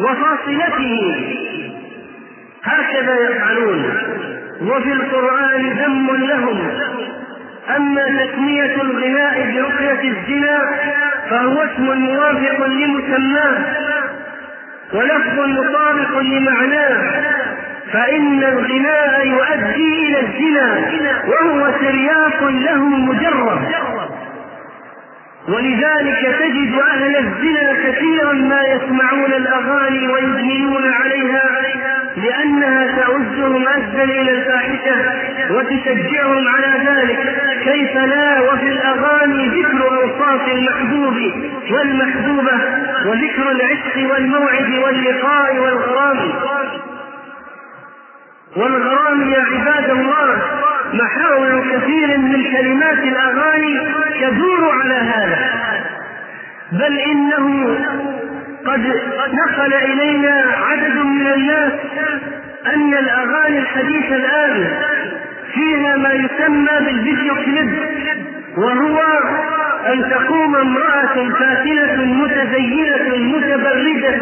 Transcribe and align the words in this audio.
وفاصلته 0.00 1.16
هكذا 2.64 3.14
يفعلون. 3.30 3.84
وفي 4.62 4.92
القرآن 4.92 5.70
ذم 5.70 6.16
لهم. 6.16 6.70
أما 7.76 8.04
تسمية 8.08 8.74
الغناء 8.82 9.34
برقية 9.52 10.10
الزنا 10.10 10.58
فهو 11.30 11.62
اسم 11.62 11.98
موافق 11.98 12.66
لمسماه 12.66 13.56
ولفظ 14.92 15.38
مطابق 15.38 16.18
لمعناه. 16.18 17.22
فإن 17.92 18.44
الغناء 18.44 19.26
يؤدي 19.26 20.08
إلى 20.08 20.20
الزنا 20.20 20.84
وهو 21.28 21.70
ترياق 21.70 22.42
له 22.42 22.82
مجرد. 22.88 23.87
ولذلك 25.48 26.36
تجد 26.40 26.72
أهل 26.92 27.16
الزنا 27.16 27.72
كثيرا 27.84 28.32
ما 28.32 28.60
يسمعون 28.62 29.32
الأغاني 29.32 30.08
ويدمنون 30.08 30.92
عليها 30.92 31.44
لأنها 32.16 32.86
تعزهم 33.00 33.68
أزا 33.68 34.04
إلى 34.04 34.30
الفاحشة 34.30 34.96
وتشجعهم 35.50 36.48
على 36.48 36.72
ذلك. 36.90 37.18
كيف 37.64 37.94
لا؟ 37.96 38.40
وفي 38.40 38.68
الأغاني 38.68 39.48
ذكر 39.48 39.82
أوصاف 40.02 40.48
المحبوب 40.48 41.16
والمحبوبة 41.70 42.58
وذكر 43.06 43.50
العشق 43.50 44.12
والموعد 44.12 44.70
واللقاء 44.84 45.56
والغرام. 45.56 46.18
والغرام 48.56 49.30
يا 49.30 49.42
عباد 49.42 49.90
الله 49.90 50.57
محاور 50.92 51.64
كثير 51.72 52.18
من 52.18 52.44
كلمات 52.52 52.98
الأغاني 52.98 53.80
تدور 54.20 54.70
على 54.82 54.94
هذا. 54.94 55.38
بل 56.72 56.98
إنه 56.98 57.76
قد 58.66 58.80
نقل 59.32 59.74
إلينا 59.74 60.44
عدد 60.70 60.96
من 60.96 61.26
الناس 61.26 61.72
أن 62.74 62.94
الأغاني 62.94 63.58
الحديثة 63.58 64.16
الآن 64.16 64.66
فيها 65.54 65.96
ما 65.96 66.12
يسمى 66.12 66.78
بالفيديو 66.84 67.34
كليب 67.34 67.70
وهو 68.56 68.98
أن 69.86 70.10
تقوم 70.10 70.56
امرأة 70.56 71.28
فاتنة 71.38 72.04
متزينة 72.04 73.16
متبردة 73.16 74.20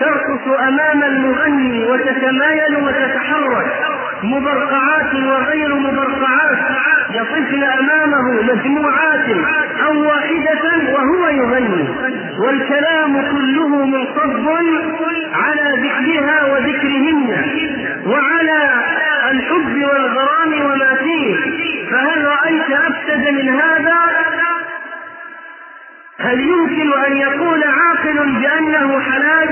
ترقص 0.00 0.60
أمام 0.68 1.02
المغني 1.02 1.84
وتتمايل 1.84 2.76
وتتحرك. 2.76 3.95
مبرقعات 4.26 5.14
وغير 5.14 5.74
مبرقعات 5.74 6.58
يطفن 7.14 7.62
أمامه 7.62 8.42
مجموعات 8.42 9.26
أو 9.86 10.06
واحدة 10.08 10.92
وهو 10.94 11.28
يغني 11.28 11.88
والكلام 12.38 13.12
كله 13.32 13.68
منصب 13.68 14.48
على 15.34 15.66
ذكرها 15.82 16.44
وذكرهن 16.52 17.44
وعلى 18.06 18.70
الحب 19.30 19.74
والغرام 19.84 20.52
وما 20.64 20.94
فيه. 20.94 21.34
فهل 21.90 22.24
رأيت 22.24 22.70
أفسد 22.70 23.28
من 23.34 23.48
هذا؟ 23.48 23.96
هل 26.20 26.40
يمكن 26.40 26.92
أن 27.06 27.16
يقول 27.16 27.64
عاقل 27.64 28.32
بأنه 28.40 29.00
حلال؟ 29.00 29.48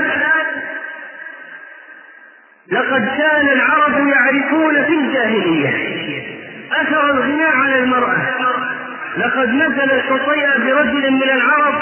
لقد 2.71 3.05
كان 3.17 3.47
العرب 3.47 4.07
يعرفون 4.07 4.83
في 4.83 4.93
الجاهلية 4.93 5.69
أثر 6.71 7.11
الغناء 7.11 7.49
على 7.49 7.79
المرأة. 7.79 8.17
لقد 9.17 9.49
نزل 9.49 9.91
الحصيئة 9.91 10.57
برجل 10.57 11.11
من 11.11 11.23
العرب 11.23 11.75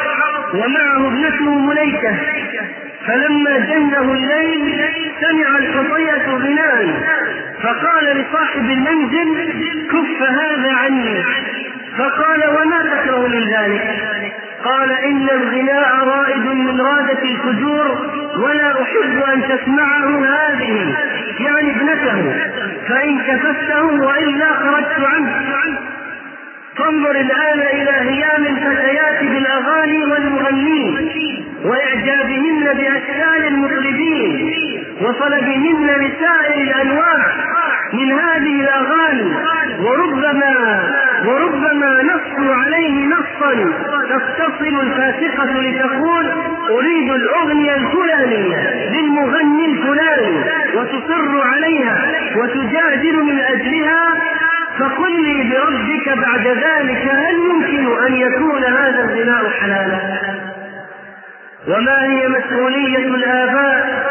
ومعه 0.54 1.08
ابنته 1.08 1.59
مليكة 1.59 2.16
فلما 3.08 3.58
جنه 3.58 4.14
الليل 4.14 4.81
سمع 5.22 5.58
الحصية 5.58 6.28
غناء 6.28 7.04
فقال 7.64 8.06
لصاحب 8.06 8.70
المنزل 8.70 9.54
كف 9.92 10.22
هذا 10.22 10.72
عني. 10.73 11.23
فقال 11.98 12.43
وما 12.49 12.80
تكره 12.80 13.27
من 13.27 13.43
ذلك؟ 13.54 14.04
قال 14.64 14.92
إن 14.92 15.30
الغناء 15.30 16.08
رائد 16.08 16.42
من 16.73 16.82
رادة 16.82 17.22
الفجور 17.23 17.88
ولا 18.38 18.82
أحب 18.82 19.23
أن 19.34 19.42
تسمعه 19.44 20.26
هذه 20.26 20.95
يعني 21.39 21.72
ابنته 21.76 22.34
فإن 22.89 23.20
كففته 23.20 23.84
وإلا 23.84 24.54
خرجت 24.54 25.06
عنه. 25.14 25.32
فانظر 26.78 27.11
الآن 27.11 27.60
إلى 27.60 27.92
هيام 27.92 28.45
الفتيات 28.45 29.23
بالأغاني 29.23 30.04
والمغنين 30.06 31.10
وإعجابهن 31.66 32.64
بأشكال 32.73 33.48
المطربين 33.48 34.54
وطلبهن 35.02 35.88
لسائر 35.88 36.61
الأنواع 36.61 37.17
من 37.94 38.11
هذه 38.11 38.61
الأغاني 38.61 39.34
وربما 39.80 40.84
وربما 41.26 42.04
نصوا 42.04 42.56
عليه 42.56 43.08
نصا 43.08 43.54
تتصل 44.10 44.82
الفاسقة 44.82 45.61
لتقول 45.61 46.32
أريد 46.70 47.11
الأغنية 47.11 47.76
الفلانية 47.76 48.89
للمغني 48.92 49.66
الفلاني 49.66 50.38
وتصر 50.76 51.42
عليها 51.42 52.11
وتجادل 52.36 53.23
من 53.23 53.39
أجلها 53.39 54.14
فقل 54.80 55.11
لي 55.23 55.50
بربك 55.50 56.17
بعد 56.17 56.48
ذلك 56.48 57.11
هل 57.11 57.36
يمكن 57.36 58.04
أن 58.08 58.14
يكون 58.16 58.64
هذا 58.64 59.04
الغناء 59.04 59.50
حلالا؟ 59.50 60.00
وما 61.67 62.04
هي 62.04 62.28
مسؤولية 62.28 62.98
الآباء؟ 62.98 64.04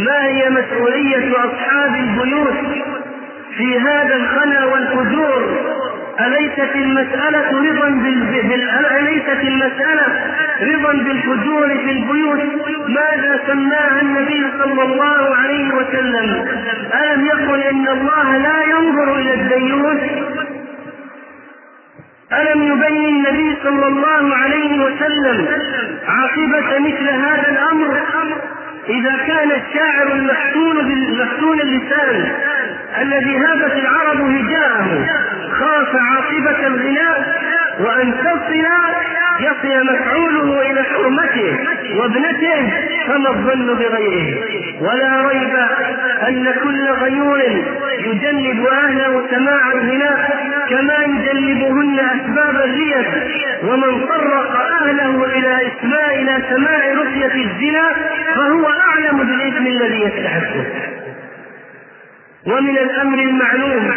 ما 0.00 0.24
هي 0.24 0.50
مسؤولية 0.50 1.32
أصحاب 1.32 1.94
البيوت 1.94 2.84
في 3.56 3.78
هذا 3.80 4.16
الخنا 4.16 4.64
والفجور؟ 4.64 5.77
أليست 6.26 6.76
المسألة 6.76 7.50
رضا. 7.50 7.88
أليست 8.98 9.40
المسألة 9.44 10.06
رضا 10.62 10.92
بالفجور 10.92 11.68
في 11.68 11.90
البيوت؟ 11.90 12.40
ماذا 12.88 13.40
سماها 13.46 14.00
النبي 14.02 14.46
صلى 14.62 14.82
الله 14.82 15.36
عليه 15.36 15.74
وسلم؟ 15.74 16.46
ألم 16.94 17.26
يقل 17.26 17.62
إن 17.62 17.88
الله 17.88 18.36
لا 18.36 18.62
ينظر 18.64 19.16
إلى 19.18 19.34
الديوث 19.34 20.00
ألم 22.32 22.62
يبين 22.62 23.08
النبي 23.16 23.56
صلى 23.62 23.86
الله 23.86 24.36
عليه 24.36 24.80
وسلم 24.84 25.46
عاقبة 26.08 26.78
مثل 26.78 27.08
هذا 27.08 27.48
الأمر؟ 27.50 28.00
إذا 28.88 29.16
كان 29.26 29.50
الشاعر 29.50 30.06
بالمفتون 30.82 31.60
اللسان 31.60 32.32
الذي 33.00 33.36
هابت 33.38 33.72
العرب 33.72 34.20
هجاءه 34.20 35.06
خاف 35.60 35.96
عاقبة 35.96 36.66
الغناء 36.66 37.38
وأن 37.80 38.14
تصل 38.18 38.66
يصل 39.40 39.92
مفعوله 39.92 40.70
إلى 40.70 40.82
حرمته 40.82 41.58
وابنته 41.98 42.72
فما 43.06 43.28
الظن 43.30 43.74
بغيره؟ 43.74 44.38
ولا 44.80 45.28
ريب 45.28 45.54
أن 46.28 46.54
كل 46.64 46.88
غيور 46.88 47.40
يجنب 47.98 48.66
أهله 48.66 49.22
سماع 49.30 49.72
الغناء 49.72 50.38
كما 50.70 50.94
يجنبهن 51.04 51.98
أسباب 52.00 52.56
الرية 52.56 53.06
ومن 53.64 54.06
طرق 54.06 54.60
أهله 54.82 55.24
إلى 55.24 55.56
إسماء 55.68 56.22
إلى 56.22 56.42
سماع 56.50 56.80
رقية 57.02 57.44
الزنا 57.44 57.92
فهو 58.34 58.66
أعلم 58.66 59.18
بالإثم 59.18 59.66
الذي 59.66 60.00
يستحقه. 60.02 60.64
ومن 62.46 62.78
الأمر 62.78 63.18
المعلوم 63.18 63.90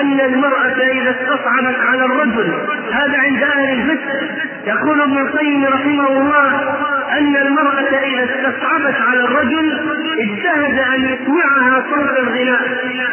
أن 0.00 0.20
المرأة 0.20 0.82
إذا 0.92 1.10
استصعبت 1.10 1.76
على 1.80 2.04
الرجل 2.04 2.52
هذا 2.92 3.18
عند 3.18 3.42
أهل 3.42 3.80
الفقه. 3.80 4.28
يقول 4.66 5.00
ابن 5.00 5.18
القيم 5.18 5.64
رحمه 5.64 6.08
الله 6.08 6.76
أن 7.18 7.36
المرأة 7.36 7.98
إذا 7.98 8.24
استصعبت 8.24 8.94
على 9.08 9.20
الرجل 9.20 9.80
اجتهد 10.18 10.78
أن 10.78 11.04
يسمعها 11.04 11.84
صوت 11.90 12.18
الغناء 12.18 12.62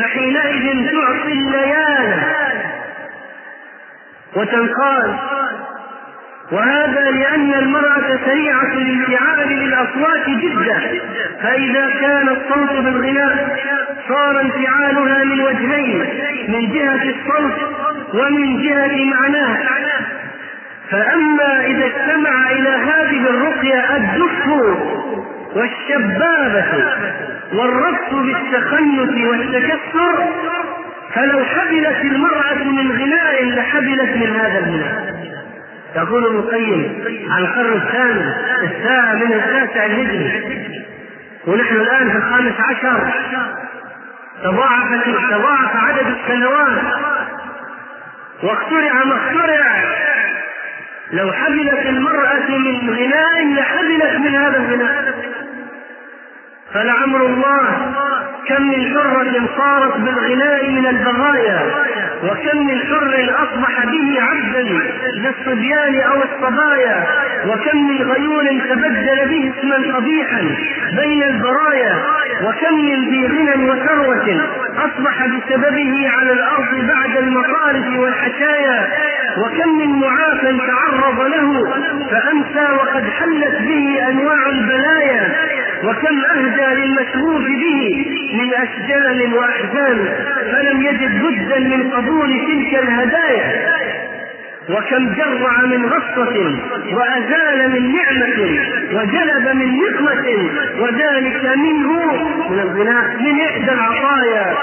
فحينئذ 0.01 0.91
تعطي 0.91 1.31
الليالي. 1.31 2.21
وتنقال 4.35 5.15
وهذا 6.51 7.11
لأن 7.11 7.53
المرأة 7.53 8.19
سريعة 8.25 8.73
الانفعال 8.73 9.49
للأصوات 9.49 10.29
جدا 10.29 10.99
فإذا 11.43 11.89
كان 11.89 12.29
الصوت 12.29 12.71
بالغناء 12.71 13.59
صار 14.07 14.41
انفعالها 14.41 15.23
من 15.23 15.39
وجهين 15.39 15.99
من 16.47 16.71
جهة 16.73 17.03
الصوت 17.03 17.53
ومن 18.13 18.61
جهة 18.61 19.05
معناه. 19.05 19.57
فأما 20.91 21.65
إذا 21.65 21.85
اجتمع 21.85 22.51
إلى 22.51 22.69
هذه 22.69 23.29
الرقية 23.29 23.95
الدف 23.95 24.47
والشبابة 25.55 26.65
والرقص 27.53 28.13
بالتخنث 28.13 29.27
والتكسر 29.27 30.25
فلو 31.13 31.45
حبلت 31.45 32.01
المرأة 32.01 32.63
من 32.63 32.91
غناء 32.91 33.45
لحبلت 33.45 34.15
من 34.15 34.35
هذا 34.35 34.59
الغناء 34.59 35.15
يقول 35.95 36.25
ابن 36.25 36.35
القيم 36.35 37.03
عن 37.29 37.43
القرن 37.43 37.73
الثامن 37.73 38.33
الساعة 38.63 39.13
من 39.15 39.33
التاسع 39.33 39.85
الهجري 39.85 40.85
ونحن 41.47 41.75
الآن 41.75 42.09
في 42.09 42.17
الخامس 42.17 42.53
عشر. 42.59 43.13
تضاعف 44.45 44.89
تضاعف 45.31 45.75
عدد 45.75 46.07
السنوات. 46.07 46.83
واخترع 48.43 49.03
ما 49.03 49.15
اخترع 49.15 49.65
لو 51.11 51.31
حبلت 51.31 51.85
المرأة 51.85 52.49
من 52.49 52.89
غناء 52.89 53.53
لحبلت 53.53 54.15
من 54.19 54.35
هذا 54.35 54.57
الغناء. 54.57 55.15
فلعمر 56.73 57.25
الله 57.25 57.91
كم 58.47 58.61
من 58.61 58.93
حرة 58.93 59.47
صارت 59.57 59.97
بالغناء 59.97 60.69
من 60.69 60.87
البغايا 60.87 61.59
وكم 62.23 62.67
من 62.67 62.79
حر 62.79 63.33
أصبح 63.43 63.85
به 63.85 64.21
عبدا 64.21 64.61
للصبيان 65.15 66.01
أو 66.01 66.23
الصبايا 66.23 67.03
وكم 67.47 67.77
من 67.87 68.11
غيول 68.11 68.61
تبدل 68.69 69.29
به 69.29 69.53
اسما 69.57 69.95
قبيحا 69.97 70.41
بين 70.91 71.23
البرايا 71.23 71.95
وكم 72.43 72.75
من 72.85 73.09
ذي 73.09 73.27
غنى 73.27 73.69
وثروة 73.69 74.41
أصبح 74.77 75.25
بسببه 75.25 76.09
على 76.09 76.31
الأرض 76.31 76.87
بعد 76.87 77.17
المصارف 77.17 77.99
والحشايا 77.99 78.87
وكم 79.37 79.77
من 79.79 79.89
معاف 79.99 80.41
تعرض 80.41 81.21
له 81.21 81.63
فأمسى 82.11 82.71
وقد 82.73 83.03
حلت 83.09 83.61
به 83.61 84.07
أنواع 84.09 84.49
البلايا 84.49 85.33
وكم 85.83 86.19
أهدى 86.25 86.81
للمشغوف 86.81 87.41
به 87.43 88.05
من 88.33 88.53
أشجان 88.53 89.33
وأحزان 89.33 90.07
فلم 90.51 90.81
يجد 90.81 91.21
بدا 91.23 91.59
من 91.59 91.89
قبول 91.91 92.29
تلك 92.29 92.83
الهدايا. 92.83 93.75
وكم 94.69 95.13
جرع 95.13 95.61
من 95.61 95.85
غصة 95.85 96.35
وأزال 96.95 97.71
من 97.71 97.95
نعمة 97.95 98.39
وجلب 98.93 99.55
من 99.55 99.77
نقمة 99.77 100.49
وذلك 100.79 101.45
منه 101.57 101.91
من 102.49 102.59
الغناء 102.59 103.05
من 103.19 103.39
إحدى 103.41 103.71
العطايا. 103.71 104.53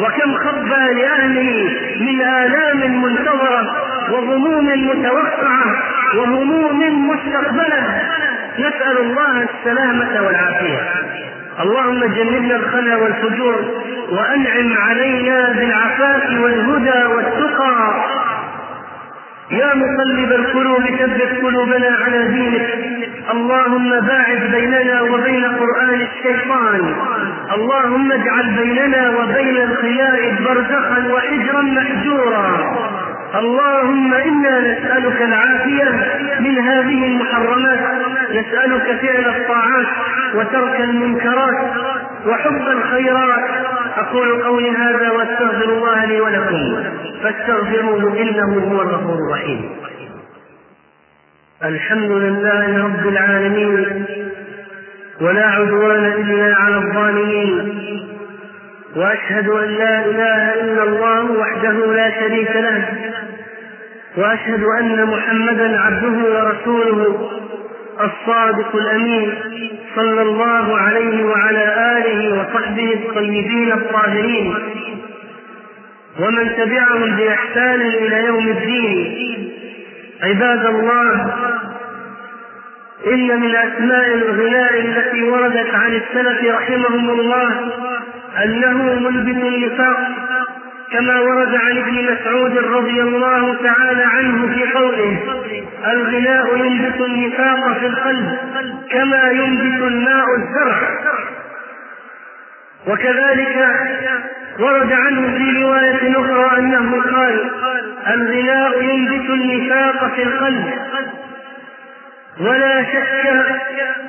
وكم 0.00 0.34
خبى 0.34 1.00
لأهله 1.00 1.70
من 2.00 2.20
آلام 2.20 3.02
منتظرة 3.02 3.62
وغموم 4.12 4.66
متوقعة 4.88 5.64
وهموم 6.16 7.08
مستقبلة. 7.10 8.02
نسأل 8.58 8.98
الله 8.98 9.46
السلامة 9.48 10.26
والعافية. 10.26 10.80
اللهم 11.60 12.04
جنبنا 12.04 12.56
الخلا 12.56 12.96
والفجور 12.96 13.84
وأنعم 14.10 14.78
علينا 14.78 15.52
بالعفاف 15.52 16.40
والهدى 16.40 17.04
والتقى. 17.14 18.04
يا 19.50 19.74
مقلب 19.74 20.32
القلوب 20.32 20.82
ثبت 20.98 21.42
قلوبنا 21.42 21.96
على 22.04 22.28
دينك. 22.28 22.68
اللهم 23.30 24.00
باعد 24.00 24.50
بيننا 24.52 25.02
وبين 25.02 25.44
قرآن 25.44 26.00
الشيطان. 26.00 26.94
اللهم 27.54 28.12
اجعل 28.12 28.50
بيننا 28.56 29.10
وبين 29.10 29.56
الخيائب 29.56 30.36
برزخا 30.44 31.12
وحجرا 31.12 31.62
محجورا. 31.62 32.46
اللهم 33.34 34.14
إنا 34.14 34.60
نسألك 34.60 35.22
العافية 35.22 35.90
من 36.40 36.58
هذه 36.58 37.06
المحرمات. 37.06 37.80
نسألك 38.30 39.00
فعل 39.02 39.34
الطاعات 39.36 39.86
وترك 40.34 40.80
المنكرات 40.80 41.60
وحب 42.26 42.62
الخيرات. 42.68 43.69
أقول 44.00 44.42
قولي 44.42 44.70
هذا 44.70 45.10
وأستغفر 45.10 45.64
الله 45.64 46.04
لي 46.04 46.20
ولكم. 46.20 46.84
فاستغفروه 47.22 48.20
إنه 48.20 48.50
هو 48.72 48.82
الغفور 48.82 49.14
الرحيم. 49.14 49.70
الحمد 51.64 52.10
لله 52.10 52.84
رب 52.84 53.08
العالمين 53.08 54.04
ولا 55.20 55.46
عدوان 55.46 56.04
إلا 56.06 56.56
على 56.56 56.76
الظالمين 56.76 57.80
وأشهد 58.96 59.48
أن 59.48 59.68
لا 59.68 60.04
إله 60.06 60.54
إلا 60.54 60.82
الله 60.82 61.32
وحده 61.32 61.92
لا 61.94 62.20
شريك 62.20 62.50
له 62.56 62.88
وأشهد 64.16 64.64
أن 64.64 65.06
محمدا 65.06 65.80
عبده 65.80 66.16
ورسوله 66.34 67.30
الصادق 68.00 68.76
الأمين. 68.76 69.34
صلى 69.96 70.22
الله 70.22 70.78
عليه 70.78 71.24
وعلى 71.24 71.64
آله 71.98 72.40
وصحبه 72.40 72.92
الطيبين 72.94 73.72
الطاهرين. 73.72 74.54
ومن 76.20 76.56
تبعهم 76.56 77.16
بإحسان 77.16 77.80
إلى 77.80 78.24
يوم 78.24 78.48
الدين. 78.48 79.50
عباد 80.22 80.66
الله 80.66 81.34
إن 83.06 83.40
من 83.40 83.56
أسماء 83.56 84.14
الغناء 84.14 84.80
التي 84.80 85.22
وردت 85.22 85.74
عن 85.74 85.92
السلف 85.92 86.54
رحمهم 86.54 87.10
الله 87.10 87.50
أنه 88.44 88.94
ملبس 88.94 89.44
النفاق. 89.44 90.19
كما 90.92 91.20
ورد 91.20 91.54
عن 91.54 91.78
ابن 91.78 92.12
مسعود 92.12 92.58
رضي 92.58 93.02
الله 93.02 93.56
تعالى 93.62 94.04
عنه 94.04 94.54
في 94.54 94.72
قوله 94.72 95.18
الغناء 95.92 96.56
ينبت 96.56 97.00
النفاق 97.00 97.78
في 97.78 97.86
القلب 97.86 98.38
كما 98.90 99.30
ينبت 99.30 99.82
الماء 99.82 100.24
الزرع. 100.36 100.78
وكذلك 102.86 103.56
ورد 104.58 104.92
عنه 104.92 105.38
في 105.38 105.62
رواية 105.62 106.12
أخرى 106.12 106.58
أنه 106.58 107.02
قال 107.02 107.50
الغناء 108.14 108.82
ينبت 108.82 109.30
النفاق 109.30 110.14
في 110.14 110.22
القلب. 110.22 110.70
ولا 112.40 112.82
شك 112.82 113.24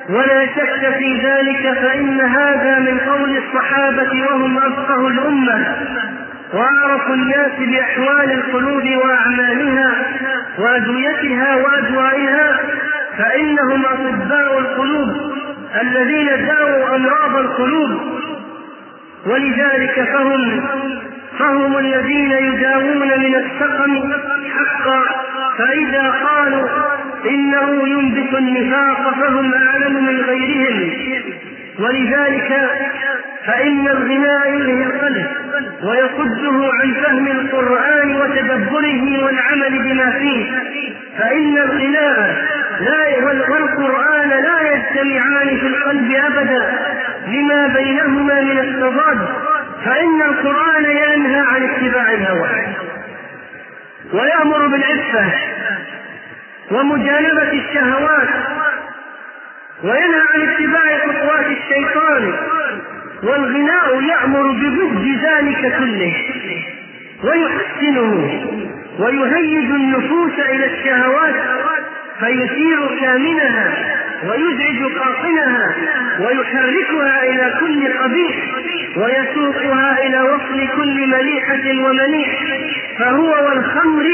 ولا 0.08 0.46
شك 0.46 0.94
في 0.98 1.20
ذلك 1.26 1.78
فإن 1.78 2.20
هذا 2.20 2.78
من 2.78 2.98
قول 2.98 3.36
الصحابة 3.36 4.22
وهم 4.22 4.58
أفقه 4.58 5.08
الأمة. 5.08 5.76
وأعرف 6.54 7.10
الناس 7.10 7.52
بأحوال 7.58 8.32
القلوب 8.32 8.84
وأعمالها 9.04 9.94
وأدويتها 10.58 11.54
وأدوائها 11.56 12.58
فإنهم 13.18 13.84
أطباء 13.86 14.58
القلوب 14.58 15.32
الذين 15.80 16.46
داووا 16.46 16.96
أمراض 16.96 17.36
القلوب. 17.36 17.90
ولذلك 19.26 20.08
فهم 20.12 20.60
فهم 21.38 21.78
الذين 21.78 22.30
يداوون 22.30 23.08
من 23.20 23.34
السقم 23.34 24.12
حقا 24.56 25.02
فإذا 25.58 26.10
قالوا 26.10 26.68
إنه 27.30 27.88
ينبت 27.88 28.34
النفاق 28.34 29.14
فهم 29.20 29.54
أعلم 29.54 30.06
من 30.06 30.20
غيرهم. 30.20 30.92
ولذلك 31.78 32.70
فإن 33.46 33.88
الغناء 33.88 34.52
يلهي 34.54 34.84
القلب. 34.84 35.41
ويصده 35.82 36.70
عن 36.72 36.94
فهم 36.94 37.26
القرآن 37.26 38.16
وتدبره 38.16 39.24
والعمل 39.24 39.78
بما 39.78 40.10
فيه. 40.10 40.52
فإن 41.18 41.58
الغناء 41.58 42.44
لا 42.80 43.24
والقرآن 43.50 44.28
لا 44.28 44.72
يجتمعان 44.72 45.58
في 45.58 45.66
القلب 45.66 46.12
أبدا 46.12 46.78
لما 47.26 47.66
بينهما 47.66 48.40
من 48.40 48.58
التضاد. 48.58 49.28
فإن 49.84 50.22
القرآن 50.22 50.84
ينهى 50.84 51.40
عن 51.40 51.62
اتباع 51.62 52.12
الهوى 52.12 52.50
ويأمر 54.12 54.66
بالعفة 54.66 55.24
ومجانبة 56.70 57.52
الشهوات 57.52 58.28
وينهى 59.84 60.20
عن 60.34 60.48
اتباع 60.48 60.98
خطوات 60.98 61.46
الشيطان. 61.46 62.32
والغناء 63.22 64.02
يأمر 64.02 64.50
بضد 64.52 65.04
ذلك 65.24 65.76
كله 65.78 66.14
ويحسنه 67.24 68.42
ويهيج 68.98 69.70
النفوس 69.70 70.32
إلى 70.38 70.66
الشهوات 70.66 71.34
فيثير 72.20 73.00
كامنها 73.00 73.72
ويزعج 74.28 74.92
قاطنها 74.98 75.74
ويحركها 76.20 77.22
إلى 77.24 77.54
كل 77.60 77.92
قبيح 77.98 78.36
ويسوقها 78.96 80.06
إلى 80.06 80.22
وصل 80.22 80.68
كل 80.76 81.06
مليحة 81.10 81.84
ومنيح 81.84 82.30
فهو 82.98 83.44
والخمر 83.44 84.04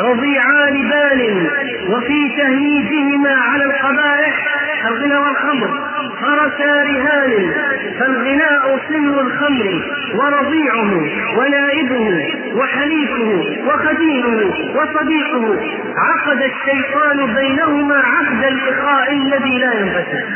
رضيعان 0.00 0.74
بال 0.88 1.50
وفي 1.88 2.28
تهييجهما 2.36 3.34
على 3.34 3.64
القبائح 3.64 4.46
الغنى 4.88 5.16
والخمر. 5.16 5.87
فرسا 6.20 6.82
رهان 6.82 7.52
فالغناء 8.00 8.78
سن 8.88 9.08
الخمر 9.18 9.82
ورضيعه 10.14 10.92
ونائبه 11.38 12.28
وحليفه 12.54 13.30
وخديمه 13.66 14.54
وصديقه. 14.76 15.60
عقد 15.96 16.42
الشيطان 16.42 17.34
بينهما 17.34 17.96
عقد 17.96 18.44
اللقاء 18.44 19.12
الذي 19.12 19.58
لا 19.58 19.72
ينفسخ 19.72 20.26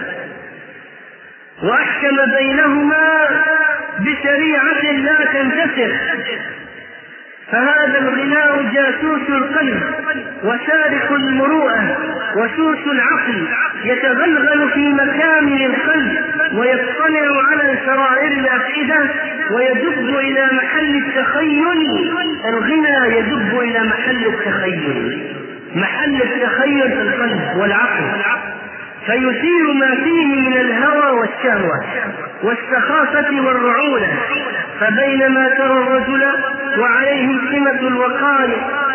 وأحكم 1.63 2.17
بينهما 2.39 3.09
بشريعة 3.99 4.83
لا 4.93 5.25
تنتسخ 5.33 5.93
فهذا 7.53 7.99
الغناء 7.99 8.63
جاسوس 8.75 9.29
القلب 9.29 9.83
وسارق 10.45 11.13
المروءة 11.13 11.99
وسوس 12.37 12.79
العقل. 12.87 13.49
يتغلغل 13.85 14.71
في 14.73 14.89
مكامن 14.93 15.67
القلب 15.67 16.13
ويطلع 16.59 17.43
على 17.51 17.79
سرائر 17.87 18.33
الأفئدة 18.33 19.11
ويدب 19.51 20.19
إلى 20.19 20.49
محل 20.53 20.97
التخيل. 20.97 21.65
الغنى 22.49 23.19
يدب 23.19 23.61
إلى 23.61 23.81
محل 23.81 24.27
التخيل. 24.27 25.23
محل 25.75 26.23
التخيل 26.23 26.91
في 26.91 27.03
القلب 27.03 27.41
والعقل. 27.57 28.05
فيثير 29.07 29.73
ما 29.81 29.95
فيه 30.05 30.37
من 30.37 30.53
الهوى 30.53 31.19
والشهوة 31.19 31.85
والسخافة 32.43 33.41
والرعونة. 33.41 34.13
فبينما 34.81 35.49
ترى 35.49 35.73
الرجل 35.73 36.23
وعليه 36.79 37.39
سمة 37.51 37.81
الوقار 37.89 38.49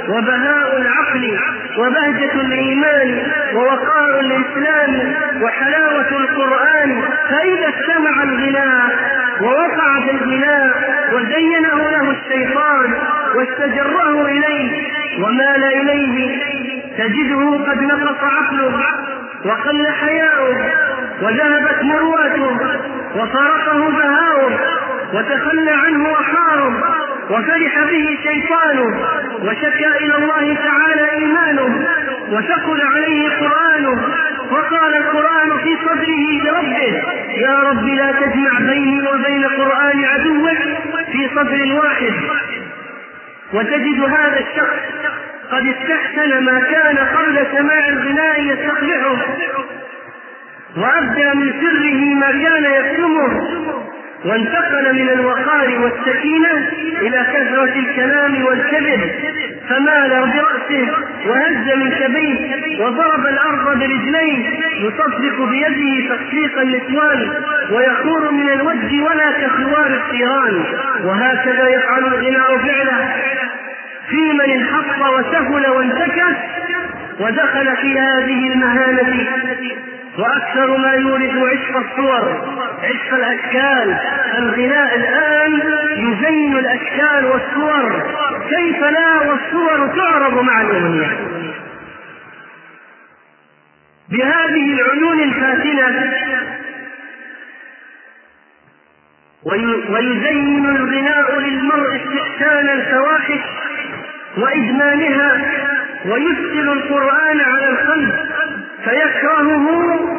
وبهاء 0.10 0.77
العقل 0.77 1.39
وبهجة 1.77 2.34
الإيمان 2.41 3.24
ووقار 3.55 4.19
الإسلام 4.19 5.13
وحلاوة 5.41 6.10
القرآن 6.12 7.01
فإذا 7.29 7.69
استمع 7.69 8.24
الغناء 8.24 8.89
ووقع 9.41 10.00
في 10.05 10.12
الغناء 10.12 10.69
وزينه 11.13 11.89
له 11.89 12.12
الشيطان 12.12 12.93
واستجره 13.36 14.25
إليه 14.25 14.88
ومال 15.24 15.63
إليه 15.63 16.38
تجده 16.98 17.72
قد 17.72 17.81
نقص 17.81 18.24
عقله 18.24 18.79
وقل 19.46 19.88
حياؤه 19.88 20.57
وذهبت 21.22 21.84
مروته 21.84 22.57
وفارقه 23.15 23.89
بهاؤه 23.89 24.51
وتخلى 25.14 25.72
عنه 25.72 26.10
وحاره 26.10 26.74
وفرح 27.30 27.84
به 27.90 28.18
شيطانه 28.24 29.08
وشكى 29.44 29.88
إلى 30.06 30.16
الله 30.16 30.56
تعالى 30.64 31.12
إيمانه 31.12 31.88
وثقل 32.32 32.82
عليه 32.82 33.30
قرآنه 33.30 34.02
وقال 34.52 34.96
القرآن 34.96 35.58
في 35.64 35.78
صدره 35.86 36.44
لربه 36.44 37.04
يا 37.38 37.60
رب 37.60 37.88
لا 37.88 38.12
تجمع 38.12 38.60
بيني 38.60 39.02
وبين 39.08 39.46
قرآن 39.46 40.06
عدوك 40.06 40.58
في 41.12 41.30
صدر 41.36 41.76
واحد. 41.76 42.14
وتجد 43.54 44.00
هذا 44.04 44.40
الشخص 44.40 44.80
قد 45.52 45.66
استحسن 45.68 46.44
ما 46.44 46.60
كان 46.60 46.98
قبل 46.98 47.48
سماع 47.58 47.88
الغناء 47.90 48.42
يستقبحه 48.42 49.18
وأبدى 50.78 51.34
من 51.36 51.54
سره 51.62 52.16
ما 52.16 52.32
كان 52.32 52.64
يكتمه. 52.64 53.66
وانتقل 54.25 54.93
من 54.93 55.09
الوقار 55.09 55.79
والسكينة 55.79 56.67
إلى 57.01 57.25
كثرة 57.33 57.79
الكلام 57.79 58.45
والكذب 58.45 59.12
فمال 59.69 60.09
برأسه 60.09 60.88
وهز 61.25 61.75
من 61.75 61.89
كبيه 61.91 62.83
وضرب 62.86 63.25
الأرض 63.27 63.79
برجليه 63.79 64.45
يصفق 64.86 65.50
بيده 65.50 66.15
تصفيق 66.15 66.59
النسوان 66.59 67.29
ويخور 67.71 68.31
من 68.31 68.50
الوجه 68.50 69.01
ولا 69.03 69.31
كخوار 69.31 69.88
الثيران 69.88 70.63
وهكذا 71.03 71.69
يفعل 71.69 72.05
الغناء 72.05 72.57
فعله. 72.57 73.13
في 74.09 74.33
من 74.33 74.51
انحط 74.51 75.13
وسهل 75.13 75.69
وانتكس 75.69 76.38
ودخل 77.19 77.77
في 77.77 78.00
هذه 78.00 78.53
المهانة. 78.53 79.27
وأكثر 80.17 80.77
ما 80.77 80.93
يورث 80.93 81.36
عشق 81.36 81.77
الصور 81.77 82.57
عشق 82.83 83.13
الأشكال. 83.13 83.97
الغناء 84.38 84.95
الآن 84.95 85.62
يزين 85.97 86.57
الأشكال 86.57 87.25
والصور. 87.25 88.13
كيف 88.50 88.79
لا 88.83 89.19
والصور 89.19 89.95
تعرض 89.95 90.41
مع 90.41 90.62
الأغنية؟ 90.62 91.17
بهذه 94.09 94.81
العيون 94.81 95.19
الفاتنة 95.19 96.13
ويزين 99.89 100.65
الغناء 100.65 101.39
للمرء 101.39 101.95
استحسان 101.95 102.69
الفواحش 102.69 103.39
وإدمانها 104.38 105.41
ويسكن 106.05 106.69
القرآن 106.69 107.41
على 107.41 107.69
القلب 107.69 108.26
فيكرهه 108.88 109.67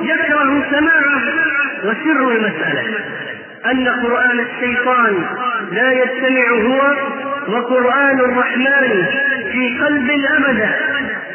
يكره 0.02 0.66
سماعه 0.70 1.22
وسر 1.84 2.30
المسألة. 2.30 2.82
أن 3.70 3.88
قرآن 3.88 4.40
الشيطان 4.40 5.14
لا 5.72 5.92
يجتمع 5.92 6.48
هو 6.50 6.96
وقرآن 7.48 8.20
الرحمن 8.20 9.06
في 9.52 9.78
قلب 9.84 10.10
أبدا. 10.36 10.70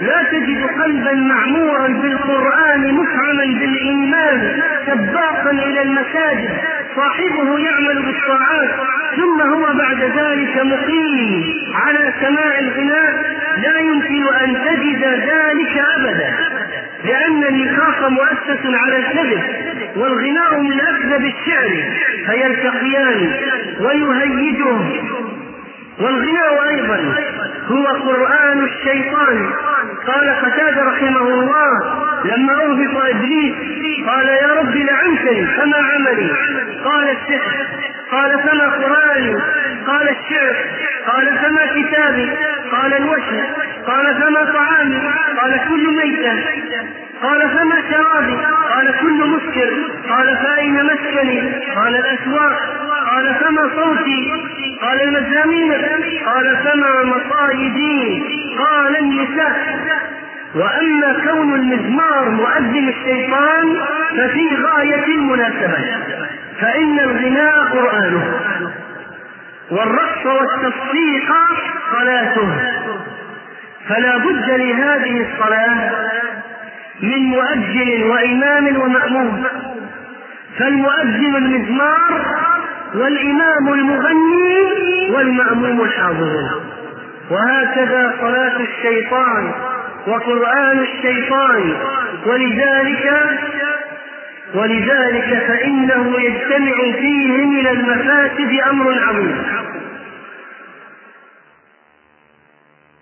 لا 0.02 0.24
تجد 0.32 0.64
قلبا 0.84 1.14
معمورا 1.14 1.88
بالقرآن 1.88 2.94
مفعما 2.94 3.46
بالإيمان 3.60 4.62
سباقا 4.86 5.52
إلى 5.52 5.82
المساجد. 5.82 6.50
صاحبه 6.96 7.60
يعمل 7.60 8.02
بالطاعات 8.06 8.70
ثم 9.16 9.42
هو 9.42 9.74
بعد 9.74 10.02
ذلك 10.04 10.58
مقيم 10.58 11.44
على 11.76 12.14
سماع 12.22 12.60
الغناء. 12.60 13.14
لا 13.64 13.80
يمكن 13.80 14.24
أن 14.44 14.56
تجد 14.66 15.04
ذلك 15.04 15.84
أبدا 15.98 16.34
النفاق 17.94 18.10
مؤسس 18.10 18.66
على 18.66 18.98
الكذب 18.98 19.42
والغناء 19.98 20.60
من 20.60 20.82
أكذب 20.82 21.26
الشعر 21.26 21.70
فيلتقيان 22.26 23.34
ويهيجه 23.80 25.04
والغناء 26.00 26.70
أيضا 26.70 27.16
هو 27.68 27.86
قرآن 27.86 28.64
الشيطان. 28.64 29.50
قال 30.08 30.30
قتادة 30.30 30.84
رحمه 30.84 31.28
الله 31.28 31.70
لما 32.26 32.54
أهبط 32.54 32.98
إبليس 32.98 33.56
قال 34.08 34.28
يا 34.28 34.54
رب 34.54 34.76
لعنتني 34.76 35.46
فما 35.46 35.78
عملي؟ 35.78 36.32
قال 36.86 37.10
السحر. 37.10 37.68
قال 38.12 38.40
فما 38.40 38.70
قرآني؟ 38.70 39.36
قال 39.88 40.10
الشعر. 40.10 40.56
قال 41.08 41.38
فما 41.38 41.66
كتابي؟ 41.66 42.30
قال 42.72 42.94
الوشم 42.94 43.44
قال 43.88 44.16
فما 44.16 44.52
طعامي؟ 44.54 45.02
قال 45.42 45.60
كل 45.70 45.98
ميتة. 45.98 46.34
قال 47.24 47.50
فما 47.50 47.82
شرابي؟ 47.92 48.36
قال 48.74 49.00
كل 49.02 49.28
مسكر. 49.28 49.74
قال 50.10 50.38
فأين 50.38 50.86
مسكني؟ 50.86 51.52
قال 51.76 51.96
الأسواق. 51.96 52.60
قال 53.10 53.36
فما 53.36 53.70
صوتي؟ 53.76 54.32
قال 54.82 55.02
المزامير. 55.02 55.86
قال 56.26 56.58
فما 56.58 57.04
مصايدي؟ 57.04 58.24
قال 58.58 58.98
النساء. 58.98 59.54
وأما 60.56 61.32
كون 61.32 61.54
المزمار 61.54 62.30
مؤذن 62.30 62.90
الشيطان 62.90 63.78
ففي 64.18 64.50
غاية 64.64 65.06
المناسبة. 65.06 65.78
فإن 66.62 67.00
الغناء 67.00 67.60
قرآنه. 67.60 68.40
والرقص 69.72 70.26
والتصفيق 70.26 71.34
صلاته. 71.92 72.50
فلا 73.90 74.18
بد 74.18 74.52
لهذه 74.52 75.26
الصلاة 75.32 75.92
من 77.02 77.18
مؤذن 77.18 78.04
وإمام 78.04 78.82
ومأموم. 78.82 79.44
فالمؤذن 80.60 81.36
المزمار 81.36 82.26
والإمام 82.96 83.74
المغني 83.74 85.12
والمأموم 85.12 85.82
الحاضرون. 85.82 86.50
وهكذا 87.32 88.16
صلاة 88.22 88.60
الشيطان 88.60 89.52
وقرآن 90.08 90.80
الشيطان. 90.80 91.74
ولذلك 92.26 93.30
ولذلك 94.56 95.44
فإنه 95.48 96.20
يجتمع 96.20 96.76
فيه 96.76 97.46
من 97.46 97.68
المفاسد 97.68 98.60
أمر 98.70 99.00
عظيم. 99.08 99.44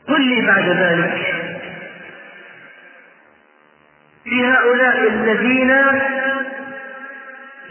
قل 0.07 0.21
لي 0.21 0.48
بعد 0.48 0.69
ذلك. 0.69 1.30
هؤلاء 4.51 5.08
الذين 5.08 5.75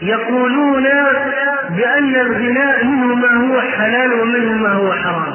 يقولون 0.01 0.83
بأن 1.69 2.15
الغناء 2.15 2.85
منه 2.85 3.15
ما 3.15 3.33
هو 3.33 3.61
حلال 3.61 4.13
ومنه 4.13 4.53
ما 4.53 4.73
هو 4.73 4.93
حرام. 4.93 5.33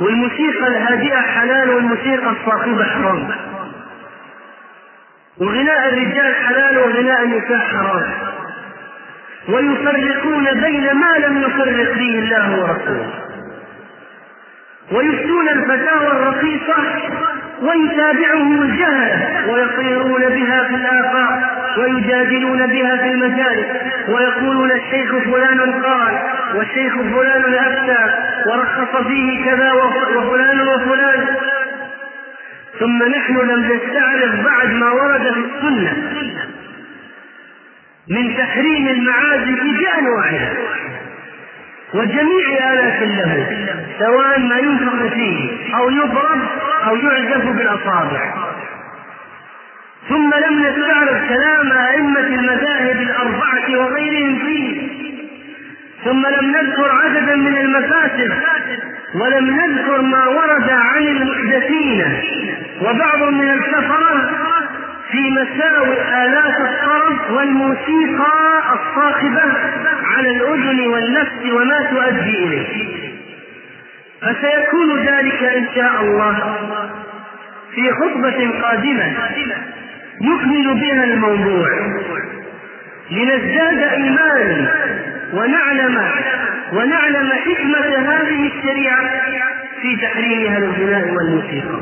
والموسيقى 0.00 0.66
الهادئة 0.66 1.20
حلال 1.20 1.70
والموسيقى 1.70 2.30
الصاخبة 2.30 2.84
حرام. 2.84 3.28
وغناء 5.40 5.88
الرجال 5.88 6.34
حلال 6.34 6.78
وغناء 6.78 7.22
النساء 7.22 7.58
حرام. 7.58 8.12
ويفرقون 9.48 10.44
بين 10.60 10.94
ما 10.94 11.18
لم 11.18 11.42
يفرق 11.42 11.94
به 11.94 12.18
الله 12.18 12.60
ورسوله. 12.60 13.10
ويفتون 14.92 15.48
الفتاوى 15.48 16.06
الرخيصة 16.06 16.74
ويتابعهم 17.60 18.62
الجهل 18.62 19.50
ويطيرون 19.50 20.20
بها 20.28 20.64
في 20.68 20.74
الآفاق 20.74 21.38
ويجادلون 21.78 22.66
بها 22.66 22.96
في 22.96 23.08
المجالس 23.08 23.66
ويقولون 24.08 24.70
الشيخ 24.72 25.16
فلان 25.16 25.60
قال 25.82 26.18
والشيخ 26.54 26.94
فلان 26.94 27.54
أفتى 27.54 28.14
ورخص 28.50 29.06
فيه 29.06 29.44
كذا 29.44 29.72
وفلان 29.72 30.60
وفلان. 30.60 31.26
ثم 32.80 33.02
نحن 33.02 33.36
لم 33.36 33.60
نستعرض 33.64 34.44
بعد 34.44 34.72
ما 34.72 34.90
ورد 34.90 35.22
في 35.32 35.40
السنة 35.40 35.92
من 38.08 38.36
تحريم 38.36 38.88
المعازف 38.88 39.60
بأنواعها 39.62 40.52
وجميع 41.94 42.72
آلات 42.72 43.02
له 43.02 43.46
سواء 43.98 44.38
ما 44.40 44.58
ينفخ 44.58 45.14
فيه 45.14 45.50
أو 45.76 45.90
يضرب 45.90 46.40
أو 46.86 46.96
يعزف 46.96 47.44
بالأصابع. 47.46 48.34
ثم 50.08 50.30
لم 50.34 50.62
نستعرض 50.66 51.28
كلام 51.28 51.72
أئمة 51.72 52.20
المذاهب 52.20 53.00
الأربعة 53.00 53.76
وغيرهم 53.76 54.38
فيه. 54.38 54.88
ثم 56.04 56.26
لم 56.26 56.50
نذكر 56.50 56.90
عددا 56.90 57.36
من 57.36 57.56
المفاسد 57.56 58.32
ولم 59.14 59.50
نذكر 59.50 60.02
ما 60.02 60.26
ورد 60.26 60.70
عن 60.70 61.02
المحدثين. 61.02 62.04
وبعض 62.80 63.22
من 63.22 63.50
الكفرة 63.50 64.30
في 65.10 65.30
مساوئ 65.30 66.00
آلات 66.24 66.60
الطرب 66.60 67.30
والموسيقى 67.30 68.62
الصاخبة 68.72 69.42
على 70.04 70.28
الأذن 70.28 70.88
والنفس 70.88 71.52
وما 71.52 71.78
تؤدي 71.90 72.44
إليه. 72.44 72.99
فسيكون 74.22 75.06
ذلك 75.06 75.42
إن 75.42 75.66
شاء 75.74 76.00
الله 76.00 76.58
في 77.74 77.90
خطبة 77.92 78.50
قادمة 78.62 79.12
نكمل 80.20 80.80
بها 80.80 81.04
الموضوع. 81.04 81.68
لنزداد 83.10 83.78
إيمانا 83.78 84.70
ونعلم 85.32 86.10
ونعلم 86.72 87.32
حكمة 87.32 87.96
هذه 87.96 88.46
الشريعة 88.46 89.10
في 89.82 89.96
تحريمها 89.96 90.58
للغناء 90.58 91.14
والموسيقى. 91.14 91.80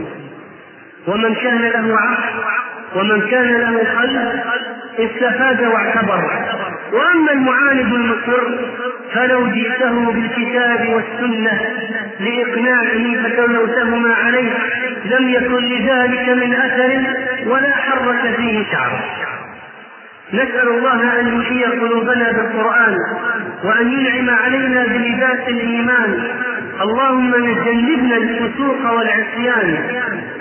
ومن 1.06 1.34
كان 1.34 1.58
له 1.58 1.96
عقل 1.98 2.44
ومن 2.94 3.30
كان 3.30 3.48
له 3.48 4.00
قلب 4.00 4.40
استفاد 4.98 5.62
واعتبر. 5.62 6.22
وأما 6.92 7.32
المعاند 7.32 7.94
المصر 7.94 8.42
فلو 9.14 9.46
جئته 9.46 10.12
بالكتاب 10.12 10.88
والسنة 10.88 11.60
لإقناعه 12.20 13.22
فتلوتهما 13.22 14.14
عليه 14.14 14.52
لم 15.04 15.28
يكن 15.28 15.64
لذلك 15.64 16.28
من 16.28 16.52
أثر 16.54 17.02
ولا 17.46 17.74
حرك 17.74 18.34
فيه 18.36 18.64
شعره 18.72 19.04
نسأل 20.34 20.68
الله 20.68 21.20
أن 21.20 21.40
يحيي 21.40 21.64
قلوبنا 21.64 22.32
بالقرآن 22.32 22.96
وأن 23.64 23.92
ينعم 23.92 24.30
علينا 24.44 24.84
بلباس 24.86 25.48
الإيمان. 25.48 26.22
اللهم 26.80 27.32
جنبنا 27.64 28.16
الفسوق 28.16 28.92
والعصيان 28.92 29.78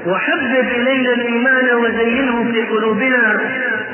وحبب 0.08 0.68
إلينا 0.76 1.14
الإيمان 1.14 1.76
وزينه 1.76 2.52
في 2.52 2.62
قلوبنا. 2.62 3.40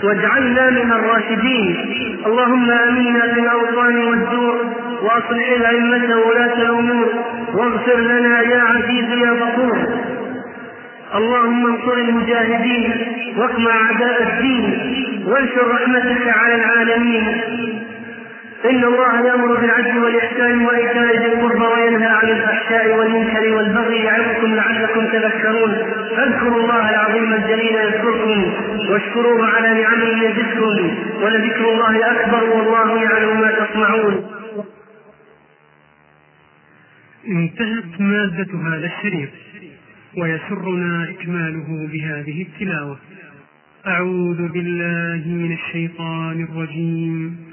واجعلنا 0.04 0.70
من 0.70 0.92
الراشدين. 0.92 1.76
اللهم 2.26 2.72
آمنا 2.72 3.34
في 3.34 3.40
الأوطان 3.40 3.98
والدور 3.98 4.56
وأصلح 5.02 5.50
الأئمة 5.58 6.16
وولاة 6.18 6.62
الأمور 6.62 7.10
واغفر 7.54 8.00
لنا 8.00 8.42
يا 8.42 8.62
عزيز 8.62 9.10
يا 9.26 9.32
غفور. 9.32 9.78
اللهم 11.16 11.66
انصر 11.66 11.94
المجاهدين 11.94 12.92
واقمع 13.38 13.72
أعداء 13.72 14.24
الدين 14.24 14.66
وانشر 15.28 15.68
رحمتك 15.68 16.28
على 16.28 16.56
العالمين. 16.56 17.28
إن 18.66 18.84
الله 18.84 19.28
يأمر 19.28 19.60
بالعدل 19.62 19.98
والإحسان 19.98 20.66
وإيتاء 20.66 21.18
ذي 21.18 21.26
القربى 21.34 21.66
وينهى 21.66 22.08
عن 22.08 22.30
الفحشاء 22.30 22.98
والمنكر 22.98 23.56
والبغي 23.56 23.96
يعظكم 24.04 24.56
لعلكم 24.56 25.08
تذكرون 25.08 25.72
فاذكروا 26.18 26.62
الله 26.64 26.90
العظيم 26.90 27.34
الجليل 27.34 27.76
يذكركم 27.76 28.54
واشكروه 28.90 29.48
على 29.48 29.82
نعمه 29.82 30.24
يزدكم 30.24 30.96
ولذكر 31.24 31.72
الله 31.72 32.12
أكبر 32.12 32.44
والله 32.44 33.04
يعلم 33.04 33.42
ما 33.42 33.52
تصنعون. 33.52 34.30
انتهت 37.28 38.02
مادة 38.02 38.48
هذا 38.68 38.86
الشريط 38.98 39.30
ويسرنا 40.18 41.10
إكماله 41.10 41.88
بهذه 41.92 42.42
التلاوة 42.42 42.98
أعوذ 43.88 44.48
بالله 44.48 45.24
من 45.28 45.54
الشيطان 45.54 46.48
الرجيم 46.50 47.53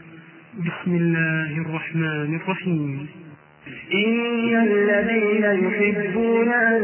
بسم 0.59 0.97
الله 0.97 1.67
الرحمن 1.67 2.41
الرحيم. 2.45 3.09
إن 3.95 4.63
الذين 4.63 5.45
يحبون 5.45 6.49
أن 6.49 6.81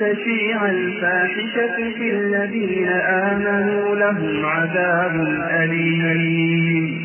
تشيع 0.00 0.70
الفاحشة 0.70 1.92
في 1.98 2.10
الذين 2.10 2.88
آمنوا 2.88 3.94
لهم 3.94 4.46
عذاب 4.46 5.26
أليم. 5.50 6.98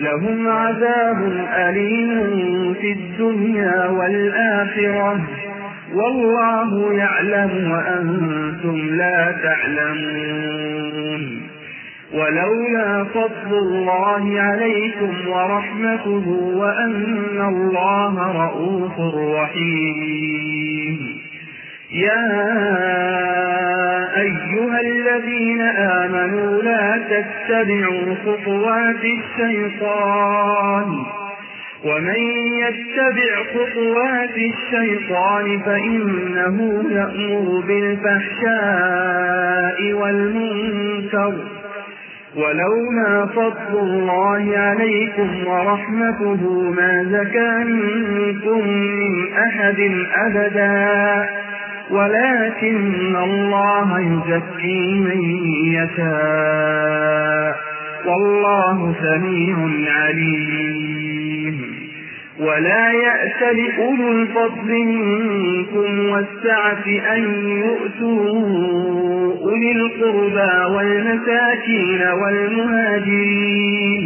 لهم 0.00 0.48
عذاب 0.48 1.46
أليم 1.68 2.74
في 2.74 2.92
الدنيا 2.92 3.86
والآخرة. 3.86 5.28
والله 5.94 6.94
يعلم 6.94 7.70
وأنتم 7.70 8.96
لا 8.96 9.34
تعلمون. 9.42 11.49
ولولا 12.14 13.04
فضل 13.04 13.58
الله 13.58 14.40
عليكم 14.40 15.28
ورحمته 15.28 16.28
وأن 16.56 17.40
الله 17.48 18.44
رؤوف 18.44 19.00
رحيم. 19.40 21.20
يا 21.92 22.30
أيها 24.20 24.80
الذين 24.80 25.60
آمنوا 25.60 26.62
لا 26.62 27.02
تتبعوا 27.10 28.14
خطوات 28.26 29.04
الشيطان. 29.04 30.88
ومن 31.84 32.20
يتبع 32.60 33.42
خطوات 33.54 34.36
الشيطان 34.36 35.58
فإنه 35.58 36.84
يأمر 36.90 37.46
بالفحشاء 37.68 39.78
والمنكر. 39.92 41.34
ولولا 42.36 43.26
فضل 43.26 43.78
الله 43.78 44.58
عليكم 44.58 45.46
ورحمته 45.46 46.70
ما 46.70 47.04
زكى 47.04 47.64
منكم 47.64 48.68
من 48.68 49.32
أحد 49.32 49.92
أبدا. 50.26 51.28
ولكن 51.90 53.16
الله 53.16 54.00
يزكي 54.00 54.94
من 54.94 55.20
يشاء. 55.74 57.56
والله 58.06 58.94
سميع 59.02 59.56
عليم. 59.92 61.80
ولا 62.40 62.92
يأت 62.92 63.54
لأولو 63.54 64.12
الفضل 64.12 64.70
منكم 64.84 66.10
والسعة 66.10 67.14
أن 67.16 67.22
يؤتوا 67.48 69.09
أولي 69.60 69.72
القربى 69.72 70.74
والمساكين 70.74 72.02
والمهاجرين 72.22 74.04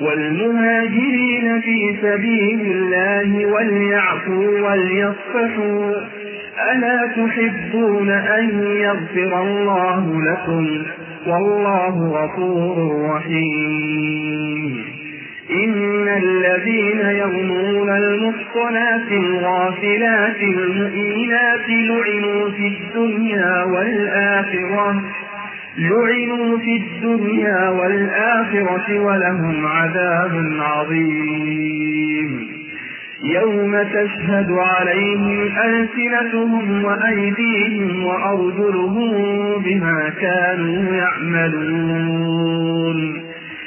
والمهاجرين 0.00 1.60
في 1.60 1.96
سبيل 2.02 2.60
الله 2.60 3.46
وليعفوا 3.46 4.60
وليصفحوا. 4.60 5.94
ألا 6.72 6.98
تحبون 7.06 8.10
أن 8.10 8.64
يغفر 8.64 9.42
الله 9.42 10.22
لكم؟ 10.22 10.66
والله 11.26 11.94
غفور 12.08 12.76
رحيم. 13.14 14.95
إن 15.50 16.08
الذين 16.08 17.00
يرمون 17.00 17.90
المحصنات 17.90 19.12
الغافلات 19.12 20.42
المؤمنات 20.42 21.68
لعنوا 21.68 22.50
في 22.50 22.66
الدنيا 22.68 23.62
والآخرة 23.64 25.02
لعنوا 25.78 26.58
في 26.58 26.76
الدنيا 26.76 27.68
والآخرة 27.68 28.98
ولهم 28.98 29.66
عذاب 29.66 30.52
عظيم. 30.60 32.48
يوم 33.24 33.82
تشهد 33.82 34.50
عليهم 34.50 35.48
ألسنتهم 35.64 36.84
وأيديهم 36.84 38.04
وأرجلهم 38.04 39.12
بما 39.62 40.12
كانوا 40.20 40.94
يعملون. 40.94 42.46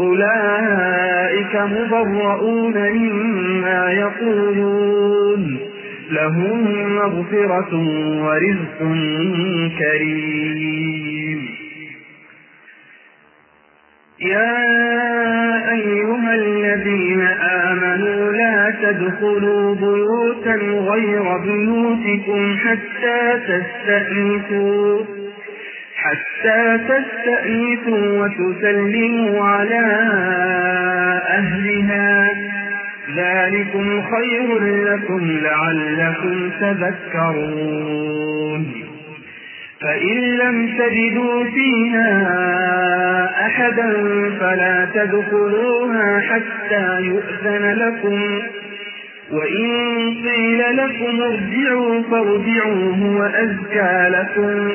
أولئك 0.00 1.56
مبرؤون 1.56 2.74
مما 2.92 3.92
يقولون 3.92 5.58
لهم 6.10 6.94
مغفرة 6.96 7.74
ورزق 8.24 8.78
كريم 9.78 11.40
يا 14.20 15.72
أيها 15.72 16.34
الذين 16.34 17.20
آمنوا 17.42 18.32
لا 18.32 18.74
تدخلوا 18.82 19.74
بيوتا 19.74 20.54
غير 20.90 21.38
بيوتكم 21.38 22.56
حتى 22.56 23.40
تستأنسوا 23.48 25.19
حتى 26.10 26.78
تستأنسوا 26.78 28.24
وتسلموا 28.24 29.44
على 29.44 29.84
أهلها. 31.28 32.28
ذلكم 33.16 34.02
خير 34.02 34.64
لكم 34.64 35.40
لعلكم 35.42 36.50
تذكرون. 36.60 38.62
فإن 39.80 40.18
لم 40.38 40.56
تجدوا 40.78 41.44
فيها 41.44 42.12
أحدا 43.46 43.90
فلا 44.40 44.88
تدخلوها 44.94 46.20
حتى 46.20 47.00
يؤذن 47.00 47.72
لكم. 47.72 48.20
وإن 49.32 49.68
قيل 50.28 50.76
لكم 50.76 51.22
ارجعوا 51.22 52.02
فارجعوا 52.02 52.96
هو 52.96 53.22
أزكى 53.22 54.08
لكم. 54.08 54.74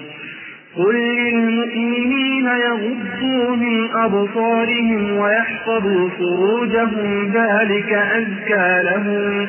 قل 0.77 0.95
للمؤمنين 0.95 2.45
يغضوا 2.45 3.55
من 3.55 3.89
أبصارهم 3.95 5.17
ويحفظوا 5.17 6.09
فروجهم 6.09 7.31
ذلك 7.33 7.93
أزكى 7.93 8.81
لهم 8.83 9.47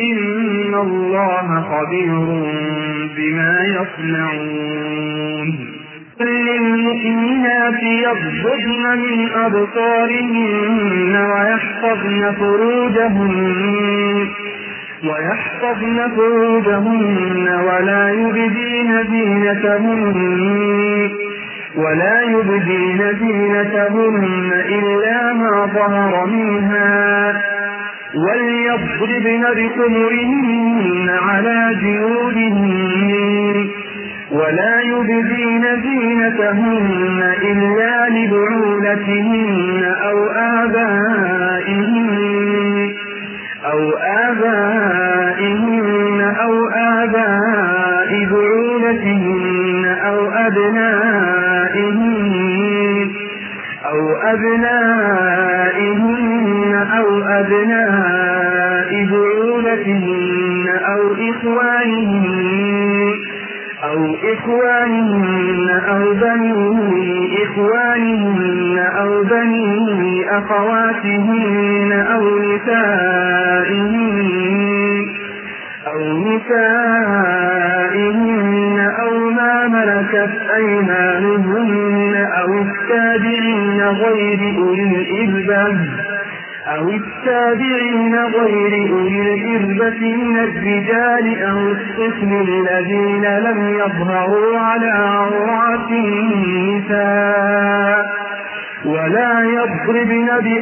إن 0.00 0.74
الله 0.74 1.60
خبير 1.60 2.18
بما 3.16 3.58
يصنعون 3.66 5.48
قل 6.20 6.26
للمؤمنات 6.26 7.82
يغضضن 7.82 8.98
من 8.98 9.30
أبصارهن 9.30 11.16
ويحفظن 11.16 12.34
فروجهن 12.34 14.28
ويحفظن 15.04 15.98
فروجهن 16.16 17.48
ولا 17.66 18.10
يبدين 18.10 19.02
زينتهن 19.10 21.10
ولا 21.76 22.22
يبدين 22.22 22.98
زينتهن 23.20 24.52
إلا 24.68 25.32
ما 25.32 25.66
ظهر 25.74 26.26
منها 26.26 27.32
وليضربن 28.14 29.42
بخمرهن 29.56 31.10
على 31.28 31.74
جيودهن 31.80 33.68
ولا 34.32 34.80
يبدين 34.80 35.64
زينتهن 35.82 37.20
إلا 37.42 38.08
لبعولتهن 38.08 39.84
أو 40.08 40.18
آبائهن. 40.28 42.01
أو 43.64 43.92
آبائهن 44.28 46.20
أو 46.20 46.52
آباء 46.68 48.10
بعولتهن 48.30 49.84
أو 50.06 50.18
أبنائهن 50.46 52.02
أو 53.84 54.00
أبنائهن 54.32 55.41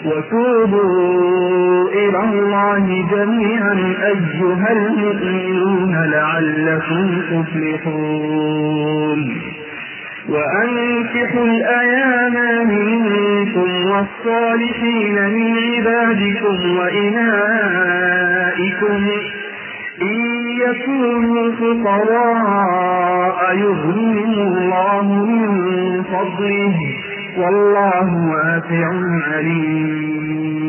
وتوبوا 0.04 1.88
إلى 1.90 2.18
الله 2.18 2.86
جميعا 3.12 3.74
أيها 4.06 4.72
المؤمنون 4.72 5.94
لعلكم 6.04 7.06
تفلحون. 7.30 9.20
وأنكحوا 10.28 11.44
الأيام 11.44 12.34
منكم 12.68 13.70
والصالحين 13.90 15.14
من 15.14 15.48
عبادكم 15.58 16.56
وإنائكم. 16.78 17.32
إن 18.92 19.31
يكونوا 20.60 21.52
فقراء 21.52 23.38
يغنيهم 23.56 24.12
الله 24.32 25.02
من 25.12 26.02
فضله 26.02 26.76
والله 27.38 28.08
واسع 28.32 28.88
عليم. 29.32 30.61